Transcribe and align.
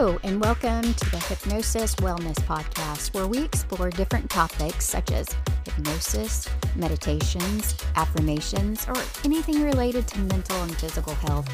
Hello, 0.00 0.16
and 0.22 0.40
welcome 0.40 0.94
to 0.94 1.10
the 1.10 1.18
Hypnosis 1.18 1.96
Wellness 1.96 2.38
Podcast, 2.46 3.12
where 3.14 3.26
we 3.26 3.42
explore 3.42 3.90
different 3.90 4.30
topics 4.30 4.84
such 4.84 5.10
as 5.10 5.26
hypnosis, 5.64 6.48
meditations, 6.76 7.74
affirmations, 7.96 8.86
or 8.86 8.94
anything 9.24 9.64
related 9.64 10.06
to 10.06 10.20
mental 10.20 10.62
and 10.62 10.76
physical 10.76 11.14
health. 11.14 11.50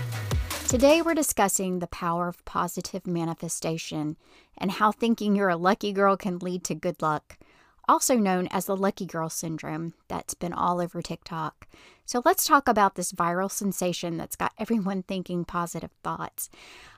Today, 0.69 1.01
we're 1.01 1.15
discussing 1.15 1.79
the 1.79 1.87
power 1.87 2.29
of 2.29 2.45
positive 2.45 3.07
manifestation 3.07 4.19
and 4.59 4.73
how 4.73 4.93
thinking 4.93 5.35
you're 5.35 5.49
a 5.49 5.57
lucky 5.57 5.95
girl 5.95 6.15
can 6.15 6.39
lead 6.39 6.65
to 6.65 6.75
good 6.75 7.01
luck 7.01 7.39
also 7.89 8.17
known 8.17 8.49
as 8.51 8.67
the 8.67 8.77
lucky 8.77 9.07
girl 9.07 9.29
syndrome, 9.29 9.95
that's 10.09 10.35
been 10.35 10.53
all 10.53 10.81
over 10.81 11.03
TikTok. 11.03 11.67
So 12.07 12.23
let's 12.25 12.45
talk 12.45 12.69
about 12.69 12.95
this 12.95 13.13
viral 13.13 13.51
sensation 13.51 14.17
that's 14.17 14.37
got 14.37 14.53
everyone 14.59 15.03
thinking 15.03 15.45
positive 15.45 15.91
thoughts. 16.03 16.51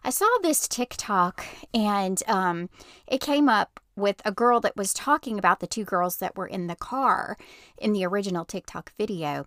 I 0.04 0.10
saw 0.10 0.28
this 0.42 0.66
TikTok 0.68 1.44
and 1.72 2.22
um, 2.26 2.68
it 3.06 3.20
came 3.20 3.48
up 3.48 3.80
with 3.96 4.20
a 4.24 4.32
girl 4.32 4.60
that 4.60 4.76
was 4.76 4.92
talking 4.92 5.38
about 5.38 5.60
the 5.60 5.66
two 5.66 5.84
girls 5.84 6.18
that 6.18 6.36
were 6.36 6.46
in 6.46 6.66
the 6.66 6.76
car 6.76 7.36
in 7.78 7.92
the 7.92 8.04
original 8.04 8.44
TikTok 8.44 8.92
video. 8.98 9.46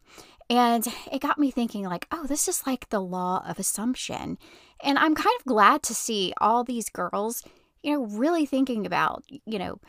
And 0.50 0.88
it 1.12 1.22
got 1.22 1.38
me 1.38 1.52
thinking, 1.52 1.84
like, 1.84 2.08
oh, 2.12 2.26
this 2.26 2.48
is 2.48 2.66
like 2.66 2.90
the 2.90 3.00
law 3.00 3.44
of 3.48 3.60
assumption. 3.60 4.40
And 4.84 4.98
I'm 4.98 5.14
kind 5.14 5.36
of 5.40 5.46
glad 5.46 5.84
to 5.84 5.94
see 5.94 6.34
all 6.42 6.64
these 6.64 6.90
girls, 6.90 7.44
you 7.84 7.94
know, 7.94 8.06
really 8.06 8.48
thinking 8.48 8.88
about, 8.88 9.24
you 9.28 9.60
know, 9.60 9.80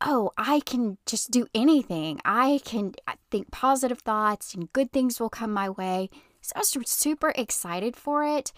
oh, 0.00 0.32
I 0.36 0.60
can 0.60 0.98
just 1.06 1.30
do 1.30 1.46
anything. 1.54 2.20
I 2.24 2.60
can 2.64 2.94
uh, 3.06 3.14
think 3.30 3.50
positive 3.50 4.00
thoughts 4.00 4.54
and 4.54 4.72
good 4.72 4.92
things 4.92 5.20
will 5.20 5.30
come 5.30 5.52
my 5.52 5.70
way. 5.70 6.10
So 6.40 6.52
I 6.54 6.60
was 6.60 6.90
super 6.90 7.32
excited 7.34 7.96
for 7.96 8.24
it. 8.24 8.52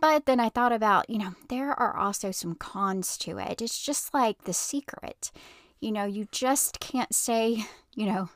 But 0.00 0.26
then 0.26 0.40
I 0.40 0.48
thought 0.48 0.72
about, 0.72 1.08
you 1.08 1.18
know, 1.18 1.34
there 1.48 1.72
are 1.72 1.96
also 1.96 2.30
some 2.30 2.56
cons 2.56 3.16
to 3.18 3.38
it. 3.38 3.62
It's 3.62 3.82
just 3.82 4.12
like 4.12 4.44
the 4.44 4.52
secret. 4.52 5.30
You 5.80 5.92
know, 5.92 6.04
you 6.04 6.26
just 6.30 6.80
can't 6.80 7.14
say, 7.14 7.64
you 7.94 8.06
know, 8.06 8.28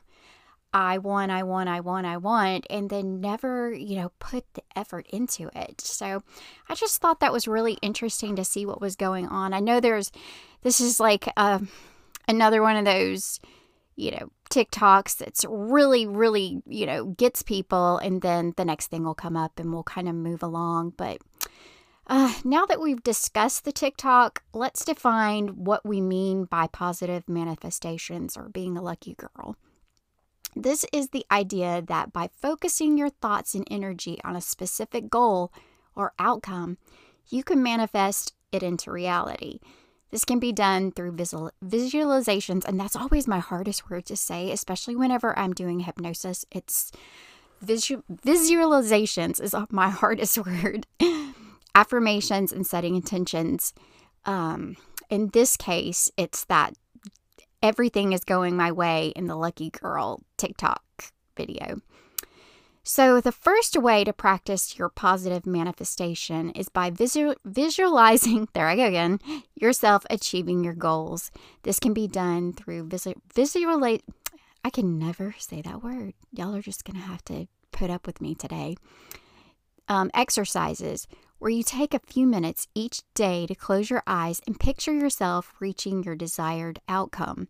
I 0.71 0.99
want, 0.99 1.31
I 1.31 1.43
want, 1.43 1.67
I 1.67 1.79
want, 1.79 2.05
I 2.05 2.17
want, 2.17 2.67
and 2.69 2.89
then 2.89 3.19
never, 3.19 3.73
you 3.73 3.95
know, 3.95 4.11
put 4.19 4.45
the 4.53 4.61
effort 4.75 5.07
into 5.09 5.49
it. 5.55 5.81
So 5.81 6.21
I 6.67 6.75
just 6.75 7.01
thought 7.01 7.19
that 7.21 7.33
was 7.33 7.47
really 7.47 7.73
interesting 7.81 8.35
to 8.35 8.45
see 8.45 8.65
what 8.65 8.81
was 8.81 8.95
going 8.95 9.27
on. 9.27 9.53
I 9.53 9.59
know 9.59 9.79
there's, 9.79 10.11
this 10.61 10.79
is 10.79 10.99
like, 10.99 11.27
uh, 11.35 11.59
another 12.29 12.61
one 12.61 12.77
of 12.77 12.85
those, 12.85 13.39
you 13.95 14.11
know, 14.11 14.31
TikToks 14.49 15.17
that's 15.17 15.45
really, 15.49 16.05
really, 16.05 16.61
you 16.65 16.85
know, 16.85 17.05
gets 17.05 17.43
people, 17.43 17.97
and 17.97 18.21
then 18.21 18.53
the 18.55 18.65
next 18.65 18.87
thing 18.87 19.03
will 19.03 19.15
come 19.15 19.35
up 19.35 19.59
and 19.59 19.73
we'll 19.73 19.83
kind 19.83 20.07
of 20.07 20.15
move 20.15 20.41
along. 20.41 20.93
But 20.95 21.17
uh, 22.07 22.33
now 22.43 22.65
that 22.65 22.79
we've 22.79 23.03
discussed 23.03 23.65
the 23.65 23.71
TikTok, 23.71 24.43
let's 24.53 24.85
define 24.85 25.49
what 25.49 25.85
we 25.85 26.01
mean 26.01 26.45
by 26.45 26.67
positive 26.67 27.27
manifestations 27.27 28.37
or 28.37 28.49
being 28.49 28.77
a 28.77 28.81
lucky 28.81 29.15
girl. 29.15 29.57
This 30.55 30.85
is 30.91 31.09
the 31.09 31.25
idea 31.31 31.83
that 31.87 32.11
by 32.11 32.29
focusing 32.41 32.97
your 32.97 33.09
thoughts 33.09 33.53
and 33.53 33.67
energy 33.69 34.19
on 34.23 34.35
a 34.35 34.41
specific 34.41 35.09
goal 35.09 35.51
or 35.95 36.13
outcome, 36.17 36.77
you 37.29 37.43
can 37.43 37.61
manifest 37.61 38.33
it 38.51 38.63
into 38.63 38.91
reality. 38.91 39.59
This 40.11 40.25
can 40.25 40.39
be 40.39 40.51
done 40.51 40.91
through 40.91 41.11
visual, 41.11 41.51
visualizations, 41.63 42.65
and 42.65 42.79
that's 42.79 42.95
always 42.95 43.27
my 43.27 43.39
hardest 43.39 43.89
word 43.89 44.05
to 44.07 44.17
say, 44.17 44.51
especially 44.51 44.95
whenever 44.95 45.37
I'm 45.37 45.53
doing 45.53 45.81
hypnosis. 45.81 46.45
It's 46.51 46.91
visual, 47.61 48.03
visualizations 48.09 49.41
is 49.41 49.53
my 49.69 49.89
hardest 49.89 50.37
word. 50.45 50.87
Affirmations 51.75 52.51
and 52.51 52.65
setting 52.65 52.95
intentions. 52.95 53.73
Um, 54.25 54.75
in 55.09 55.29
this 55.29 55.55
case, 55.55 56.11
it's 56.17 56.43
that 56.45 56.73
everything 57.61 58.13
is 58.13 58.23
going 58.23 58.57
my 58.57 58.71
way 58.71 59.13
in 59.15 59.27
the 59.27 59.35
Lucky 59.35 59.69
Girl 59.69 60.21
TikTok 60.37 60.83
video. 61.37 61.81
So, 62.91 63.21
the 63.21 63.31
first 63.31 63.77
way 63.77 64.03
to 64.03 64.11
practice 64.11 64.79
your 64.79 64.89
positive 64.89 65.45
manifestation 65.45 66.49
is 66.49 66.69
by 66.69 66.89
visual, 66.89 67.35
visualizing, 67.45 68.47
there 68.55 68.67
I 68.67 68.75
go 68.75 68.87
again, 68.87 69.19
yourself 69.53 70.07
achieving 70.09 70.63
your 70.63 70.73
goals. 70.73 71.29
This 71.61 71.79
can 71.79 71.93
be 71.93 72.07
done 72.07 72.51
through 72.51 72.87
visual, 72.87 73.21
visualize. 73.31 73.99
I 74.65 74.71
can 74.71 74.97
never 74.97 75.35
say 75.37 75.61
that 75.61 75.83
word. 75.83 76.15
Y'all 76.31 76.55
are 76.55 76.63
just 76.63 76.83
going 76.83 76.99
to 76.99 77.05
have 77.05 77.23
to 77.25 77.45
put 77.71 77.91
up 77.91 78.07
with 78.07 78.21
me 78.21 78.33
today. 78.33 78.75
Um, 79.87 80.09
exercises 80.15 81.07
where 81.37 81.51
you 81.51 81.61
take 81.61 81.93
a 81.93 81.99
few 81.99 82.25
minutes 82.25 82.67
each 82.73 83.03
day 83.13 83.45
to 83.45 83.53
close 83.53 83.91
your 83.91 84.01
eyes 84.07 84.41
and 84.47 84.59
picture 84.59 84.93
yourself 84.93 85.53
reaching 85.59 86.01
your 86.01 86.15
desired 86.15 86.81
outcome. 86.89 87.49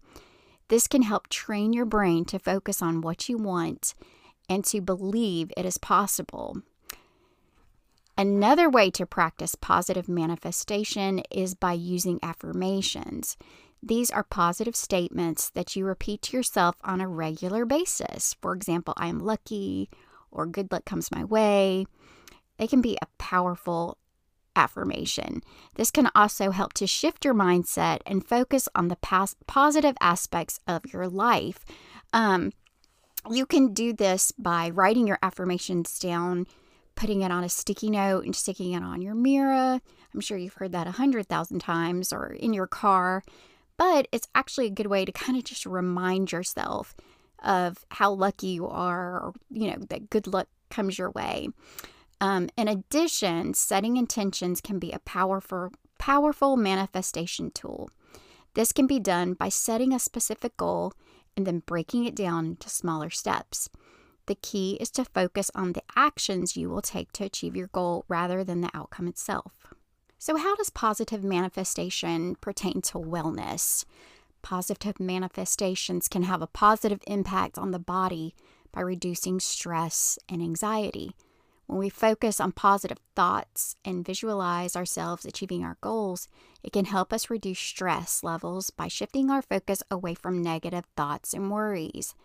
This 0.67 0.85
can 0.85 1.03
help 1.03 1.29
train 1.29 1.71
your 1.71 1.85
brain 1.85 2.25
to 2.25 2.39
focus 2.39 2.81
on 2.81 2.99
what 2.99 3.29
you 3.29 3.37
want 3.37 3.93
and 4.49 4.65
to 4.65 4.81
believe 4.81 5.51
it 5.55 5.65
is 5.65 5.77
possible. 5.77 6.61
Another 8.17 8.69
way 8.69 8.89
to 8.91 9.05
practice 9.05 9.55
positive 9.55 10.09
manifestation 10.09 11.21
is 11.31 11.55
by 11.55 11.71
using 11.71 12.19
affirmations. 12.21 13.37
These 13.81 14.11
are 14.11 14.23
positive 14.23 14.75
statements 14.75 15.49
that 15.51 15.75
you 15.75 15.85
repeat 15.85 16.23
to 16.23 16.35
yourself 16.35 16.75
on 16.83 16.99
a 16.99 17.07
regular 17.07 17.65
basis. 17.65 18.35
For 18.41 18.53
example, 18.53 18.93
I 18.97 19.07
am 19.07 19.19
lucky 19.19 19.89
or 20.31 20.45
good 20.45 20.71
luck 20.71 20.83
comes 20.83 21.11
my 21.11 21.23
way. 21.23 21.85
They 22.57 22.67
can 22.67 22.81
be 22.81 22.97
a 23.01 23.07
powerful 23.17 23.97
affirmation. 24.55 25.41
This 25.75 25.91
can 25.91 26.09
also 26.13 26.51
help 26.51 26.73
to 26.73 26.87
shift 26.87 27.23
your 27.23 27.33
mindset 27.33 27.99
and 28.05 28.27
focus 28.27 28.67
on 28.75 28.89
the 28.89 28.97
past 28.97 29.37
positive 29.47 29.95
aspects 30.01 30.59
of 30.67 30.91
your 30.91 31.07
life. 31.07 31.63
Um, 32.11 32.51
you 33.29 33.45
can 33.45 33.73
do 33.73 33.93
this 33.93 34.31
by 34.31 34.69
writing 34.69 35.07
your 35.07 35.19
affirmations 35.21 35.99
down, 35.99 36.47
putting 36.95 37.21
it 37.21 37.31
on 37.31 37.43
a 37.43 37.49
sticky 37.49 37.89
note, 37.89 38.25
and 38.25 38.35
sticking 38.35 38.73
it 38.73 38.83
on 38.83 39.01
your 39.01 39.15
mirror. 39.15 39.79
I'm 40.13 40.21
sure 40.21 40.37
you've 40.37 40.53
heard 40.53 40.71
that 40.71 40.87
a 40.87 40.91
hundred 40.91 41.27
thousand 41.27 41.59
times 41.59 42.11
or 42.11 42.31
in 42.31 42.53
your 42.53 42.67
car, 42.67 43.23
but 43.77 44.07
it's 44.11 44.27
actually 44.35 44.67
a 44.67 44.71
good 44.71 44.87
way 44.87 45.05
to 45.05 45.11
kind 45.11 45.37
of 45.37 45.43
just 45.43 45.65
remind 45.65 46.31
yourself 46.31 46.95
of 47.43 47.85
how 47.91 48.11
lucky 48.11 48.47
you 48.47 48.67
are, 48.67 49.15
or, 49.15 49.33
you 49.49 49.69
know, 49.69 49.77
that 49.89 50.09
good 50.09 50.27
luck 50.27 50.47
comes 50.69 50.97
your 50.97 51.11
way. 51.11 51.47
Um, 52.19 52.49
in 52.57 52.67
addition, 52.67 53.53
setting 53.53 53.95
intentions 53.95 54.59
can 54.59 54.77
be 54.77 54.91
a 54.91 54.99
powerful, 54.99 55.71
powerful 55.97 56.57
manifestation 56.57 57.51
tool. 57.51 57.89
This 58.55 58.73
can 58.73 58.87
be 58.87 58.99
done 58.99 59.33
by 59.35 59.47
setting 59.47 59.93
a 59.93 59.99
specific 59.99 60.57
goal 60.57 60.93
and 61.35 61.45
then 61.45 61.63
breaking 61.65 62.05
it 62.05 62.15
down 62.15 62.45
into 62.45 62.69
smaller 62.69 63.09
steps. 63.09 63.69
The 64.27 64.35
key 64.35 64.77
is 64.79 64.91
to 64.91 65.05
focus 65.05 65.49
on 65.55 65.73
the 65.73 65.83
actions 65.95 66.55
you 66.55 66.69
will 66.69 66.81
take 66.81 67.11
to 67.13 67.25
achieve 67.25 67.55
your 67.55 67.67
goal 67.67 68.05
rather 68.07 68.43
than 68.43 68.61
the 68.61 68.69
outcome 68.73 69.07
itself. 69.07 69.73
So, 70.17 70.35
how 70.35 70.55
does 70.55 70.69
positive 70.69 71.23
manifestation 71.23 72.35
pertain 72.35 72.81
to 72.83 72.99
wellness? 72.99 73.85
Positive 74.41 74.99
manifestations 74.99 76.07
can 76.07 76.23
have 76.23 76.41
a 76.41 76.47
positive 76.47 76.99
impact 77.07 77.57
on 77.57 77.71
the 77.71 77.79
body 77.79 78.35
by 78.71 78.81
reducing 78.81 79.39
stress 79.39 80.19
and 80.27 80.41
anxiety. 80.41 81.15
When 81.69 81.77
we 81.77 81.89
focus 81.89 82.41
on 82.41 82.53
positive 82.53 82.97
thoughts 83.15 83.75
and 83.85 84.03
visualize 84.03 84.75
ourselves 84.75 85.23
achieving 85.23 85.63
our 85.63 85.77
goals, 85.81 86.27
it 86.63 86.73
can 86.73 86.85
help 86.85 87.13
us 87.13 87.29
reduce 87.29 87.59
stress 87.59 88.23
levels 88.23 88.71
by 88.71 88.87
shifting 88.87 89.29
our 89.29 89.43
focus 89.43 89.83
away 89.91 90.15
from 90.15 90.41
negative 90.41 90.85
thoughts 90.97 91.31
and 91.31 91.51
worries. 91.51 92.15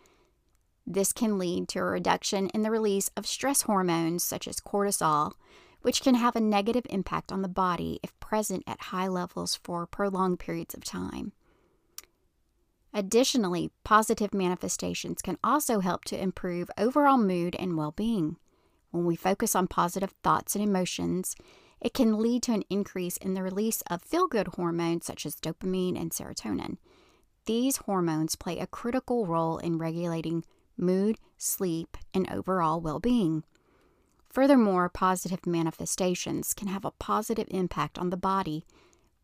This 0.87 1.13
can 1.13 1.37
lead 1.37 1.69
to 1.69 1.81
a 1.81 1.83
reduction 1.83 2.49
in 2.55 2.63
the 2.63 2.71
release 2.71 3.11
of 3.19 3.27
stress 3.27 3.61
hormones 3.61 4.25
such 4.25 4.49
as 4.49 4.61
cortisol, 4.61 5.33
which 5.83 6.01
can 6.01 6.15
have 6.15 6.37
a 6.37 6.41
negative 6.41 6.87
impact 6.89 7.31
on 7.31 7.43
the 7.43 7.47
body 7.47 8.01
if 8.03 8.19
present 8.21 8.65
at 8.67 8.81
high 8.81 9.09
levels 9.09 9.61
for 9.63 9.87
prolonged 9.87 10.39
periods 10.39 10.73
of 10.73 10.85
time. 10.85 11.33
Additionally, 12.95 13.71
positive 13.85 14.33
manifestations 14.33 15.21
can 15.21 15.37
also 15.45 15.81
help 15.81 16.07
to 16.07 16.19
improve 16.19 16.71
overall 16.79 17.19
mood 17.19 17.55
and 17.57 17.77
well 17.77 17.93
being. 17.93 18.39
When 18.95 19.07
we 19.07 19.17
focus 19.17 19.57
on 19.57 19.67
positive 19.67 20.15
thoughts 20.23 20.55
and 20.55 20.63
emotions, 20.63 21.35
it 21.81 21.95
can 21.95 22.17
lead 22.17 22.45
to 22.45 22.53
an 22.53 22.63
increase 22.71 23.17
in 23.17 23.35
the 23.35 23.43
release 23.43 23.83
of 23.91 24.01
feel 24.01 24.29
good 24.29 24.47
hormones 24.55 25.05
such 25.05 25.27
as 25.27 25.35
dopamine 25.35 26.01
and 26.01 26.13
serotonin. 26.13 26.77
These 27.47 27.79
hormones 27.79 28.37
play 28.37 28.61
a 28.61 28.69
critical 28.69 29.27
role 29.27 29.59
in 29.59 29.79
regulating 29.79 30.45
mood, 30.79 31.19
sleep, 31.37 31.97
and 32.15 32.31
overall 32.31 32.81
well 32.81 33.01
being. 33.01 33.43
Furthermore, 34.31 34.89
positive 34.89 35.45
manifestations 35.45 36.55
can 36.55 36.69
have 36.69 36.85
a 36.85 36.93
positive 36.93 37.49
impact 37.51 37.99
on 37.99 38.11
the 38.11 38.17
body 38.17 38.65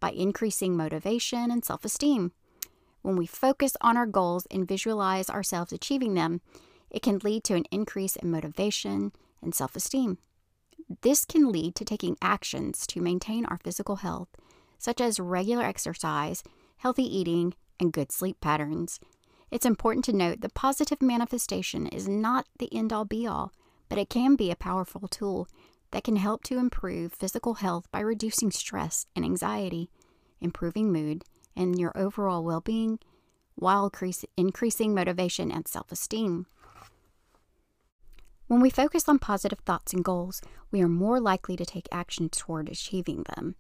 by 0.00 0.11
increasing 0.11 0.76
motivation 0.76 1.49
and 1.49 1.64
self 1.64 1.84
esteem. 1.84 2.32
When 3.02 3.14
we 3.14 3.26
focus 3.26 3.76
on 3.81 3.96
our 3.96 4.06
goals 4.06 4.49
and 4.50 4.66
visualize 4.66 5.31
ourselves 5.31 5.73
achieving 5.73 6.14
them, 6.14 6.40
it 6.90 7.02
can 7.02 7.20
lead 7.23 7.44
to 7.44 7.55
an 7.55 7.66
increase 7.70 8.16
in 8.16 8.32
motivation 8.32 9.12
and 9.42 9.54
self 9.54 9.76
esteem. 9.76 10.19
This 11.02 11.25
can 11.25 11.50
lead 11.52 11.75
to 11.76 11.84
taking 11.84 12.16
actions 12.20 12.87
to 12.88 13.00
maintain 13.00 13.44
our 13.44 13.58
physical 13.58 13.96
health, 13.96 14.28
such 14.78 15.00
as 15.00 15.20
regular 15.20 15.64
exercise, 15.64 16.42
healthy 16.78 17.04
eating, 17.04 17.54
and 17.78 17.92
good 17.92 18.10
sleep 18.10 18.40
patterns. 18.40 18.98
It's 19.50 19.66
important 19.66 20.04
to 20.06 20.12
note 20.12 20.40
that 20.40 20.54
positive 20.54 21.02
manifestation 21.02 21.87
is 21.87 22.08
not 22.08 22.46
the 22.58 22.72
end 22.75 22.92
all 22.92 23.04
be 23.04 23.26
all, 23.26 23.52
but 23.88 23.98
it 23.98 24.10
can 24.10 24.37
be 24.37 24.50
a 24.50 24.56
powerful 24.56 25.08
tool 25.08 25.48
that 25.90 26.04
can 26.04 26.16
help 26.16 26.44
to 26.44 26.58
improve 26.58 27.12
physical 27.12 27.54
health 27.54 27.90
by 27.90 28.00
reducing 28.00 28.50
stress 28.50 29.06
and 29.16 29.25
anxiety, 29.25 29.90
improving 30.40 30.92
mood, 30.92 31.25
and 31.56 31.78
your 31.78 31.92
overall 31.96 32.44
well 32.44 32.60
being, 32.60 32.98
while 33.56 33.90
increasing 34.37 34.94
motivation 34.94 35.50
and 35.50 35.66
self 35.66 35.90
esteem. 35.90 36.46
When 38.50 38.61
we 38.61 38.69
focus 38.69 39.08
on 39.08 39.20
positive 39.20 39.61
thoughts 39.61 39.93
and 39.93 40.05
goals, 40.05 40.43
we 40.73 40.82
are 40.82 40.88
more 40.88 41.20
likely 41.20 41.55
to 41.55 41.64
take 41.64 41.87
action 41.93 42.29
toward 42.29 42.69
achieving 42.69 43.23
them. 43.23 43.55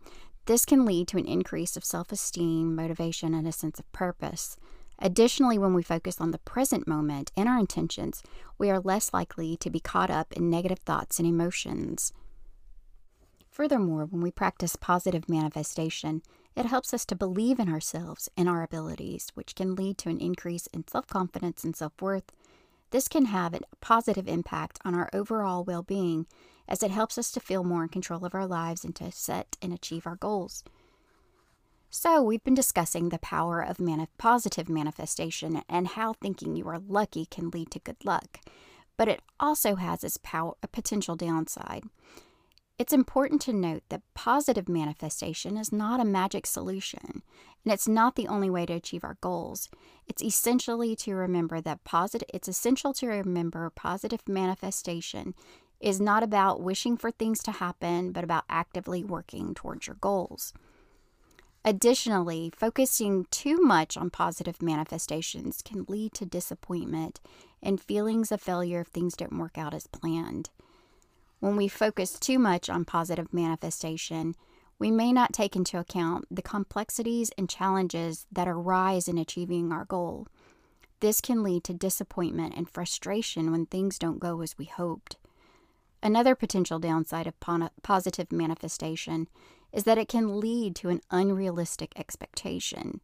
This 0.46 0.64
can 0.64 0.84
lead 0.84 1.06
to 1.08 1.16
an 1.16 1.28
increase 1.28 1.76
of 1.76 1.84
self 1.84 2.10
esteem, 2.10 2.74
motivation, 2.74 3.32
and 3.32 3.46
a 3.46 3.52
sense 3.52 3.78
of 3.78 3.92
purpose. 3.92 4.56
Additionally, 4.98 5.58
when 5.58 5.74
we 5.74 5.84
focus 5.84 6.20
on 6.20 6.32
the 6.32 6.40
present 6.40 6.88
moment 6.88 7.30
and 7.36 7.48
our 7.48 7.56
intentions, 7.56 8.20
we 8.58 8.68
are 8.68 8.80
less 8.80 9.14
likely 9.14 9.56
to 9.58 9.70
be 9.70 9.78
caught 9.78 10.10
up 10.10 10.32
in 10.32 10.50
negative 10.50 10.80
thoughts 10.80 11.20
and 11.20 11.28
emotions. 11.28 12.12
Furthermore, 13.48 14.06
when 14.06 14.22
we 14.22 14.32
practice 14.32 14.74
positive 14.74 15.28
manifestation, 15.28 16.20
it 16.56 16.66
helps 16.66 16.92
us 16.92 17.04
to 17.06 17.14
believe 17.14 17.60
in 17.60 17.68
ourselves 17.68 18.28
and 18.36 18.48
our 18.48 18.64
abilities, 18.64 19.28
which 19.34 19.54
can 19.54 19.76
lead 19.76 19.98
to 19.98 20.08
an 20.08 20.18
increase 20.18 20.66
in 20.74 20.88
self 20.88 21.06
confidence 21.06 21.62
and 21.62 21.76
self 21.76 21.92
worth. 22.02 22.32
This 22.90 23.08
can 23.08 23.26
have 23.26 23.54
a 23.54 23.60
positive 23.80 24.26
impact 24.26 24.78
on 24.84 24.94
our 24.94 25.08
overall 25.12 25.64
well 25.64 25.82
being 25.82 26.26
as 26.68 26.82
it 26.82 26.90
helps 26.90 27.18
us 27.18 27.30
to 27.32 27.40
feel 27.40 27.64
more 27.64 27.82
in 27.82 27.88
control 27.88 28.24
of 28.24 28.34
our 28.34 28.46
lives 28.46 28.84
and 28.84 28.94
to 28.96 29.10
set 29.12 29.56
and 29.62 29.72
achieve 29.72 30.06
our 30.06 30.16
goals. 30.16 30.64
So, 31.92 32.22
we've 32.22 32.44
been 32.44 32.54
discussing 32.54 33.08
the 33.08 33.18
power 33.18 33.60
of 33.60 33.80
positive 34.16 34.68
manifestation 34.68 35.62
and 35.68 35.88
how 35.88 36.12
thinking 36.12 36.54
you 36.54 36.68
are 36.68 36.78
lucky 36.78 37.26
can 37.26 37.50
lead 37.50 37.72
to 37.72 37.80
good 37.80 38.04
luck, 38.04 38.38
but 38.96 39.08
it 39.08 39.22
also 39.40 39.74
has 39.74 40.04
its 40.04 40.16
power, 40.16 40.54
a 40.62 40.68
potential 40.68 41.16
downside. 41.16 41.82
It's 42.80 42.94
important 42.94 43.42
to 43.42 43.52
note 43.52 43.82
that 43.90 44.00
positive 44.14 44.66
manifestation 44.66 45.58
is 45.58 45.70
not 45.70 46.00
a 46.00 46.04
magic 46.06 46.46
solution, 46.46 47.22
and 47.62 47.74
it's 47.74 47.86
not 47.86 48.16
the 48.16 48.26
only 48.26 48.48
way 48.48 48.64
to 48.64 48.72
achieve 48.72 49.04
our 49.04 49.18
goals. 49.20 49.68
It's 50.06 50.22
essentially 50.22 50.96
to 50.96 51.14
remember 51.14 51.60
that 51.60 51.84
positive 51.84 52.26
it's 52.32 52.48
essential 52.48 52.94
to 52.94 53.06
remember 53.08 53.68
positive 53.68 54.26
manifestation 54.26 55.34
is 55.78 56.00
not 56.00 56.22
about 56.22 56.62
wishing 56.62 56.96
for 56.96 57.10
things 57.10 57.42
to 57.42 57.50
happen, 57.50 58.12
but 58.12 58.24
about 58.24 58.44
actively 58.48 59.04
working 59.04 59.52
towards 59.52 59.86
your 59.86 59.96
goals. 60.00 60.54
Additionally, 61.62 62.50
focusing 62.56 63.26
too 63.30 63.58
much 63.60 63.98
on 63.98 64.08
positive 64.08 64.62
manifestations 64.62 65.60
can 65.60 65.84
lead 65.86 66.14
to 66.14 66.24
disappointment 66.24 67.20
and 67.62 67.78
feelings 67.78 68.32
of 68.32 68.40
failure 68.40 68.80
if 68.80 68.86
things 68.86 69.16
don't 69.16 69.36
work 69.36 69.58
out 69.58 69.74
as 69.74 69.86
planned. 69.86 70.48
When 71.40 71.56
we 71.56 71.68
focus 71.68 72.18
too 72.18 72.38
much 72.38 72.68
on 72.68 72.84
positive 72.84 73.32
manifestation, 73.32 74.34
we 74.78 74.90
may 74.90 75.12
not 75.12 75.32
take 75.32 75.56
into 75.56 75.78
account 75.78 76.26
the 76.30 76.42
complexities 76.42 77.30
and 77.36 77.48
challenges 77.48 78.26
that 78.30 78.46
arise 78.46 79.08
in 79.08 79.18
achieving 79.18 79.72
our 79.72 79.86
goal. 79.86 80.28
This 81.00 81.22
can 81.22 81.42
lead 81.42 81.64
to 81.64 81.74
disappointment 81.74 82.54
and 82.56 82.68
frustration 82.68 83.50
when 83.50 83.64
things 83.64 83.98
don't 83.98 84.20
go 84.20 84.42
as 84.42 84.58
we 84.58 84.66
hoped. 84.66 85.16
Another 86.02 86.34
potential 86.34 86.78
downside 86.78 87.26
of 87.26 87.40
positive 87.82 88.32
manifestation 88.32 89.28
is 89.72 89.84
that 89.84 89.98
it 89.98 90.08
can 90.08 90.40
lead 90.40 90.76
to 90.76 90.90
an 90.90 91.00
unrealistic 91.10 91.92
expectation. 91.96 93.00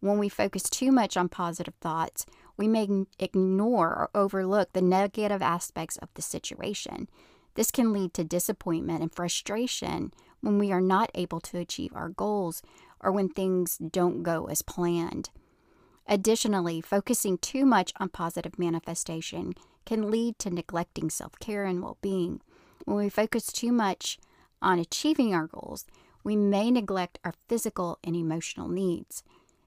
When 0.00 0.18
we 0.18 0.28
focus 0.28 0.64
too 0.64 0.92
much 0.92 1.16
on 1.16 1.28
positive 1.28 1.74
thoughts, 1.80 2.26
we 2.56 2.68
may 2.68 3.06
ignore 3.18 3.88
or 3.88 4.10
overlook 4.14 4.72
the 4.72 4.82
negative 4.82 5.40
aspects 5.40 5.96
of 5.98 6.08
the 6.14 6.22
situation. 6.22 7.08
This 7.54 7.70
can 7.70 7.92
lead 7.92 8.14
to 8.14 8.24
disappointment 8.24 9.02
and 9.02 9.14
frustration 9.14 10.12
when 10.40 10.58
we 10.58 10.72
are 10.72 10.80
not 10.80 11.10
able 11.14 11.40
to 11.40 11.58
achieve 11.58 11.92
our 11.94 12.08
goals 12.08 12.62
or 13.00 13.12
when 13.12 13.28
things 13.28 13.78
don't 13.78 14.22
go 14.22 14.46
as 14.46 14.62
planned. 14.62 15.30
Additionally, 16.06 16.80
focusing 16.80 17.38
too 17.38 17.64
much 17.64 17.92
on 17.98 18.08
positive 18.08 18.58
manifestation 18.58 19.52
can 19.84 20.10
lead 20.10 20.38
to 20.38 20.50
neglecting 20.50 21.10
self 21.10 21.38
care 21.38 21.64
and 21.64 21.82
well 21.82 21.98
being. 22.00 22.40
When 22.84 22.96
we 22.96 23.08
focus 23.08 23.46
too 23.46 23.72
much 23.72 24.18
on 24.60 24.78
achieving 24.78 25.34
our 25.34 25.46
goals, 25.46 25.86
we 26.24 26.36
may 26.36 26.70
neglect 26.70 27.18
our 27.24 27.34
physical 27.48 27.98
and 28.04 28.16
emotional 28.16 28.68
needs. 28.68 29.22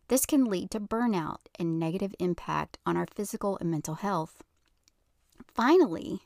This 0.07 0.25
can 0.25 0.45
lead 0.45 0.71
to 0.71 0.79
burnout 0.79 1.39
and 1.57 1.79
negative 1.79 2.13
impact 2.19 2.77
on 2.85 2.95
our 2.95 3.07
physical 3.07 3.57
and 3.57 3.71
mental 3.71 3.95
health. 3.95 4.43
Finally, 5.53 6.21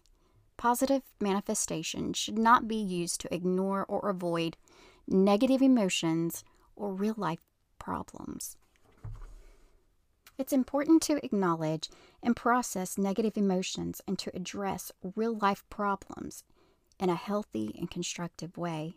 positive 0.59 1.03
manifestation 1.21 2.11
should 2.11 2.37
not 2.37 2.67
be 2.67 2.75
used 2.75 3.21
to 3.21 3.33
ignore 3.33 3.85
or 3.85 4.09
avoid 4.09 4.57
negative 5.07 5.61
emotions 5.61 6.43
or 6.75 6.93
real 6.93 7.13
life 7.15 7.45
problems. 7.79 8.57
It's 10.37 10.51
important 10.51 11.01
to 11.03 11.23
acknowledge 11.23 11.89
and 12.21 12.35
process 12.35 12.97
negative 12.97 13.37
emotions 13.37 14.01
and 14.05 14.19
to 14.19 14.35
address 14.35 14.91
real 15.15 15.37
life 15.37 15.63
problems 15.69 16.43
in 16.99 17.09
a 17.09 17.15
healthy 17.15 17.73
and 17.79 17.89
constructive 17.89 18.57
way. 18.57 18.95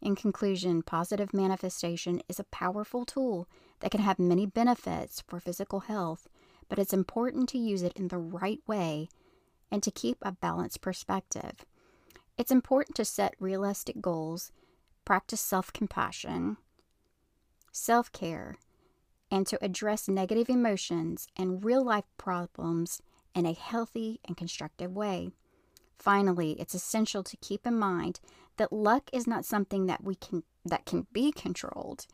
In 0.00 0.14
conclusion, 0.14 0.80
positive 0.82 1.34
manifestation 1.34 2.22
is 2.28 2.38
a 2.38 2.44
powerful 2.44 3.04
tool 3.04 3.48
that 3.80 3.90
can 3.90 4.00
have 4.00 4.20
many 4.20 4.46
benefits 4.46 5.24
for 5.26 5.40
physical 5.40 5.80
health, 5.80 6.28
but 6.68 6.78
it's 6.78 6.92
important 6.92 7.48
to 7.48 7.58
use 7.58 7.82
it 7.82 7.96
in 7.96 8.08
the 8.08 8.18
right 8.18 8.60
way 8.68 9.08
and 9.70 9.82
to 9.82 9.90
keep 9.90 10.18
a 10.22 10.32
balanced 10.32 10.80
perspective. 10.80 11.64
It's 12.36 12.50
important 12.50 12.96
to 12.96 13.04
set 13.04 13.34
realistic 13.38 14.00
goals, 14.00 14.52
practice 15.04 15.40
self 15.40 15.72
compassion, 15.72 16.56
self 17.72 18.10
care, 18.12 18.58
and 19.30 19.46
to 19.46 19.62
address 19.64 20.08
negative 20.08 20.48
emotions 20.48 21.26
and 21.36 21.64
real 21.64 21.84
life 21.84 22.04
problems 22.18 23.00
in 23.34 23.46
a 23.46 23.52
healthy 23.52 24.20
and 24.26 24.36
constructive 24.36 24.92
way. 24.92 25.30
Finally, 25.98 26.52
it's 26.52 26.74
essential 26.74 27.22
to 27.22 27.36
keep 27.38 27.66
in 27.66 27.78
mind 27.78 28.20
that 28.56 28.72
luck 28.72 29.10
is 29.12 29.26
not 29.26 29.44
something 29.44 29.86
that 29.86 30.04
we 30.04 30.14
can 30.14 30.42
that 30.64 30.86
can 30.86 31.06
be 31.12 31.30
controlled 31.32 32.06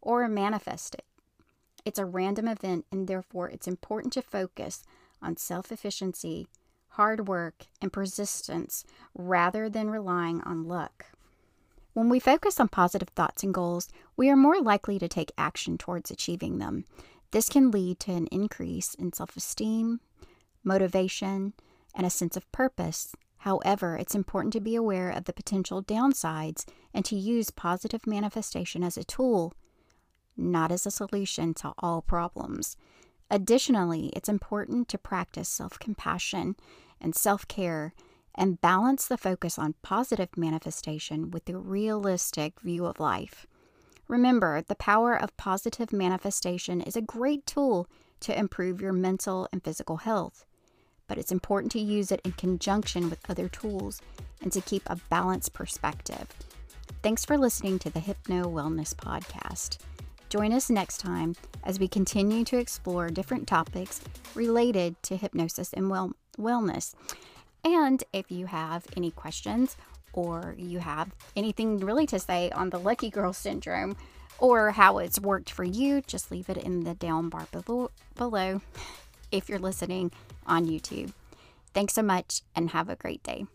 or 0.00 0.28
manifested. 0.28 1.02
It's 1.84 1.98
a 1.98 2.04
random 2.04 2.48
event 2.48 2.84
and 2.92 3.08
therefore 3.08 3.48
it's 3.50 3.68
important 3.68 4.12
to 4.14 4.22
focus 4.22 4.82
on 5.22 5.36
self-efficiency, 5.36 6.46
hard 6.96 7.28
work, 7.28 7.66
and 7.80 7.92
persistence 7.92 8.84
rather 9.14 9.70
than 9.70 9.88
relying 9.88 10.40
on 10.42 10.68
luck. 10.68 11.06
When 11.94 12.08
we 12.08 12.20
focus 12.20 12.60
on 12.60 12.68
positive 12.68 13.08
thoughts 13.08 13.42
and 13.42 13.54
goals, 13.54 13.88
we 14.16 14.28
are 14.28 14.36
more 14.36 14.60
likely 14.60 14.98
to 14.98 15.08
take 15.08 15.32
action 15.38 15.78
towards 15.78 16.10
achieving 16.10 16.58
them. 16.58 16.84
This 17.30 17.48
can 17.48 17.70
lead 17.70 18.00
to 18.00 18.12
an 18.12 18.26
increase 18.26 18.94
in 18.94 19.12
self 19.12 19.36
esteem, 19.36 20.00
motivation, 20.62 21.54
and 21.94 22.06
a 22.06 22.10
sense 22.10 22.36
of 22.36 22.50
purpose 22.52 23.14
However, 23.46 23.96
it's 23.96 24.16
important 24.16 24.52
to 24.54 24.60
be 24.60 24.74
aware 24.74 25.08
of 25.08 25.24
the 25.24 25.32
potential 25.32 25.80
downsides 25.80 26.64
and 26.92 27.04
to 27.04 27.14
use 27.14 27.50
positive 27.50 28.04
manifestation 28.04 28.82
as 28.82 28.96
a 28.96 29.04
tool, 29.04 29.54
not 30.36 30.72
as 30.72 30.84
a 30.84 30.90
solution 30.90 31.54
to 31.54 31.72
all 31.78 32.02
problems. 32.02 32.76
Additionally, 33.30 34.08
it's 34.14 34.28
important 34.28 34.88
to 34.88 34.98
practice 34.98 35.48
self 35.48 35.78
compassion 35.78 36.56
and 37.00 37.14
self 37.14 37.46
care 37.48 37.94
and 38.34 38.60
balance 38.60 39.06
the 39.06 39.16
focus 39.16 39.58
on 39.58 39.74
positive 39.82 40.36
manifestation 40.36 41.30
with 41.30 41.46
the 41.46 41.56
realistic 41.56 42.60
view 42.60 42.86
of 42.86 43.00
life. 43.00 43.46
Remember, 44.08 44.62
the 44.62 44.74
power 44.74 45.14
of 45.14 45.36
positive 45.36 45.92
manifestation 45.92 46.80
is 46.80 46.96
a 46.96 47.02
great 47.02 47.46
tool 47.46 47.88
to 48.20 48.38
improve 48.38 48.80
your 48.80 48.92
mental 48.92 49.48
and 49.52 49.64
physical 49.64 49.98
health 49.98 50.46
but 51.08 51.18
it's 51.18 51.32
important 51.32 51.72
to 51.72 51.80
use 51.80 52.10
it 52.10 52.20
in 52.24 52.32
conjunction 52.32 53.08
with 53.10 53.30
other 53.30 53.48
tools 53.48 54.00
and 54.42 54.52
to 54.52 54.60
keep 54.60 54.82
a 54.86 54.96
balanced 55.08 55.52
perspective. 55.52 56.28
Thanks 57.02 57.24
for 57.24 57.38
listening 57.38 57.78
to 57.80 57.90
the 57.90 58.00
Hypno 58.00 58.44
Wellness 58.44 58.94
Podcast. 58.94 59.78
Join 60.28 60.52
us 60.52 60.70
next 60.70 60.98
time 60.98 61.36
as 61.62 61.78
we 61.78 61.88
continue 61.88 62.44
to 62.44 62.58
explore 62.58 63.08
different 63.08 63.46
topics 63.46 64.00
related 64.34 65.00
to 65.04 65.16
hypnosis 65.16 65.72
and 65.72 65.88
well- 65.88 66.14
wellness. 66.38 66.94
And 67.64 68.02
if 68.12 68.30
you 68.30 68.46
have 68.46 68.86
any 68.96 69.10
questions 69.10 69.76
or 70.12 70.54
you 70.58 70.80
have 70.80 71.14
anything 71.36 71.78
really 71.78 72.06
to 72.06 72.18
say 72.18 72.50
on 72.50 72.70
the 72.70 72.78
Lucky 72.78 73.10
Girl 73.10 73.32
Syndrome 73.32 73.96
or 74.38 74.72
how 74.72 74.98
it's 74.98 75.20
worked 75.20 75.50
for 75.50 75.64
you, 75.64 76.02
just 76.02 76.30
leave 76.30 76.48
it 76.48 76.56
in 76.56 76.84
the 76.84 76.94
down 76.94 77.28
bar 77.28 77.46
below. 77.52 77.90
below 78.14 78.60
if 79.30 79.48
you're 79.48 79.58
listening 79.58 80.12
on 80.46 80.66
YouTube. 80.66 81.12
Thanks 81.74 81.94
so 81.94 82.02
much 82.02 82.42
and 82.54 82.70
have 82.70 82.88
a 82.88 82.96
great 82.96 83.22
day. 83.22 83.46